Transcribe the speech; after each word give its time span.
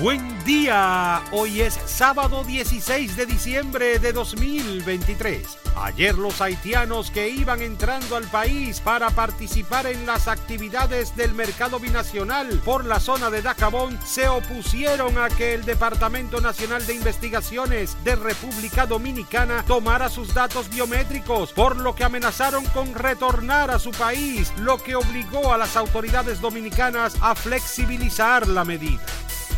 Buen 0.00 0.44
día, 0.44 1.24
hoy 1.32 1.60
es 1.60 1.74
sábado 1.74 2.44
16 2.44 3.16
de 3.16 3.26
diciembre 3.26 3.98
de 3.98 4.12
2023. 4.12 5.58
Ayer 5.74 6.14
los 6.14 6.40
haitianos 6.40 7.10
que 7.10 7.28
iban 7.28 7.62
entrando 7.62 8.14
al 8.14 8.22
país 8.24 8.78
para 8.78 9.10
participar 9.10 9.88
en 9.88 10.06
las 10.06 10.28
actividades 10.28 11.16
del 11.16 11.34
mercado 11.34 11.80
binacional 11.80 12.60
por 12.64 12.84
la 12.84 13.00
zona 13.00 13.28
de 13.28 13.42
Dacabón 13.42 13.98
se 14.06 14.28
opusieron 14.28 15.18
a 15.18 15.30
que 15.30 15.54
el 15.54 15.64
Departamento 15.64 16.40
Nacional 16.40 16.86
de 16.86 16.94
Investigaciones 16.94 17.96
de 18.04 18.14
República 18.14 18.86
Dominicana 18.86 19.64
tomara 19.66 20.08
sus 20.08 20.32
datos 20.32 20.70
biométricos, 20.70 21.52
por 21.52 21.76
lo 21.76 21.96
que 21.96 22.04
amenazaron 22.04 22.64
con 22.66 22.94
retornar 22.94 23.72
a 23.72 23.80
su 23.80 23.90
país, 23.90 24.52
lo 24.58 24.78
que 24.78 24.94
obligó 24.94 25.52
a 25.52 25.58
las 25.58 25.76
autoridades 25.76 26.40
dominicanas 26.40 27.16
a 27.20 27.34
flexibilizar 27.34 28.46
la 28.46 28.64
medida. 28.64 29.02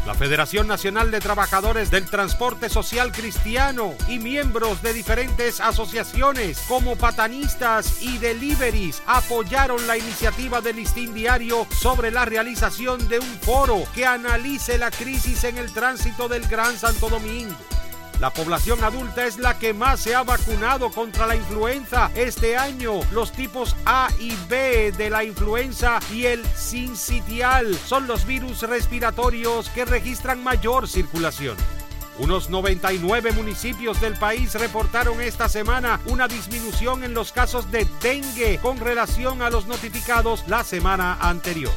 La 0.07 0.15
Federación 0.15 0.67
Nacional 0.67 1.11
de 1.11 1.21
Trabajadores 1.21 1.91
del 1.91 2.07
Transporte 2.07 2.69
Social 2.69 3.13
Cristiano 3.13 3.95
y 4.09 4.19
miembros 4.19 4.83
de 4.83 4.93
diferentes 4.93 5.61
asociaciones 5.61 6.61
como 6.69 6.97
patanistas 6.97 8.03
y 8.03 8.19
deliveries 8.19 9.03
apoyaron 9.07 9.87
la 9.87 9.99
iniciativa 9.99 10.61
del 10.61 10.77
Listín 10.77 11.15
Diario 11.15 11.67
sobre 11.71 12.11
la 12.11 12.25
realización 12.25 13.09
de 13.09 13.19
un 13.19 13.39
foro 13.41 13.85
que 13.95 14.07
analice 14.07 14.79
la 14.79 14.91
crisis 14.91 15.45
en 15.45 15.59
el 15.59 15.73
tránsito 15.73 16.29
del 16.29 16.47
Gran 16.49 16.77
Santo 16.79 17.09
Domingo. 17.09 17.57
La 18.21 18.31
población 18.31 18.85
adulta 18.85 19.25
es 19.25 19.39
la 19.39 19.59
que 19.59 19.73
más 19.73 20.01
se 20.01 20.15
ha 20.15 20.23
vacunado 20.23 20.91
contra 20.91 21.27
la 21.27 21.37
influenza 21.37 22.11
este 22.15 22.55
año. 22.55 23.01
Los 23.13 23.33
tipos 23.33 23.75
A 23.87 24.11
y 24.19 24.37
B 24.47 24.93
de 24.93 25.09
la 25.09 25.25
influenza 25.25 26.01
y 26.13 26.27
el 26.27 26.45
sincitial 26.55 27.75
son 27.75 28.07
los 28.07 28.27
virus 28.27 28.61
respiratorios 28.61 29.71
que 29.71 29.87
registran 29.87 30.45
mayor 30.45 30.87
circulación. 30.87 31.57
Unos 32.19 32.51
99 32.51 33.33
municipios 33.33 33.99
del 34.03 34.13
país 34.13 34.53
reportaron 34.53 35.23
esta 35.23 35.49
semana 35.49 35.99
una 36.05 36.29
disminución 36.29 37.03
en 37.05 37.15
los 37.15 37.33
casos 37.33 37.71
de 37.71 37.89
dengue 38.03 38.59
con 38.61 38.79
relación 38.79 39.41
a 39.41 39.49
los 39.49 39.67
notificados 39.67 40.47
la 40.47 40.63
semana 40.63 41.17
anterior. 41.23 41.73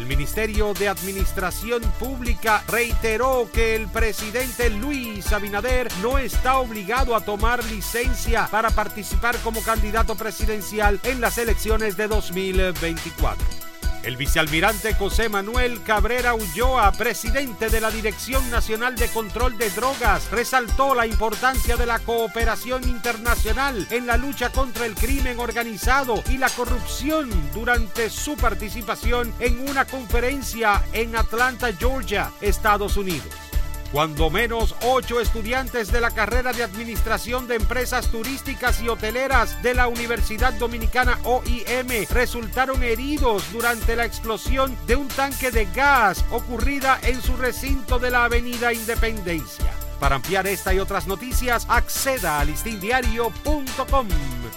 El 0.00 0.06
Ministerio 0.06 0.72
de 0.72 0.88
Administración 0.88 1.82
Pública 1.98 2.64
reiteró 2.68 3.50
que 3.52 3.76
el 3.76 3.86
presidente 3.86 4.70
Luis 4.70 5.30
Abinader 5.30 5.88
no 6.00 6.16
está 6.16 6.56
obligado 6.56 7.14
a 7.14 7.20
tomar 7.20 7.62
licencia 7.64 8.48
para 8.50 8.70
participar 8.70 9.36
como 9.40 9.62
candidato 9.62 10.14
presidencial 10.14 10.98
en 11.02 11.20
las 11.20 11.36
elecciones 11.36 11.98
de 11.98 12.08
2024. 12.08 13.59
El 14.02 14.16
vicealmirante 14.16 14.94
José 14.94 15.28
Manuel 15.28 15.82
Cabrera 15.82 16.32
Ulloa, 16.32 16.90
presidente 16.92 17.68
de 17.68 17.82
la 17.82 17.90
Dirección 17.90 18.50
Nacional 18.50 18.96
de 18.96 19.08
Control 19.08 19.58
de 19.58 19.68
Drogas, 19.70 20.30
resaltó 20.30 20.94
la 20.94 21.06
importancia 21.06 21.76
de 21.76 21.84
la 21.84 21.98
cooperación 21.98 22.88
internacional 22.88 23.86
en 23.90 24.06
la 24.06 24.16
lucha 24.16 24.50
contra 24.50 24.86
el 24.86 24.94
crimen 24.94 25.38
organizado 25.38 26.22
y 26.30 26.38
la 26.38 26.48
corrupción 26.48 27.28
durante 27.52 28.08
su 28.08 28.36
participación 28.36 29.34
en 29.38 29.68
una 29.68 29.84
conferencia 29.84 30.82
en 30.94 31.14
Atlanta, 31.14 31.70
Georgia, 31.78 32.30
Estados 32.40 32.96
Unidos. 32.96 33.49
Cuando 33.92 34.30
menos 34.30 34.76
ocho 34.82 35.20
estudiantes 35.20 35.90
de 35.90 36.00
la 36.00 36.12
carrera 36.12 36.52
de 36.52 36.62
Administración 36.62 37.48
de 37.48 37.56
Empresas 37.56 38.06
Turísticas 38.08 38.80
y 38.80 38.88
Hoteleras 38.88 39.60
de 39.62 39.74
la 39.74 39.88
Universidad 39.88 40.52
Dominicana 40.52 41.18
OIM 41.24 42.06
resultaron 42.08 42.84
heridos 42.84 43.50
durante 43.52 43.96
la 43.96 44.04
explosión 44.04 44.76
de 44.86 44.94
un 44.94 45.08
tanque 45.08 45.50
de 45.50 45.66
gas 45.74 46.24
ocurrida 46.30 47.00
en 47.02 47.20
su 47.20 47.36
recinto 47.36 47.98
de 47.98 48.12
la 48.12 48.24
Avenida 48.24 48.72
Independencia. 48.72 49.72
Para 49.98 50.16
ampliar 50.16 50.46
esta 50.46 50.72
y 50.72 50.78
otras 50.78 51.08
noticias, 51.08 51.66
acceda 51.68 52.38
a 52.38 52.44
listindiario.com. 52.44 54.08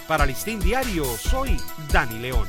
Para 0.06 0.26
Listín 0.26 0.60
Diario, 0.60 1.04
soy 1.04 1.60
Dani 1.92 2.20
León. 2.20 2.48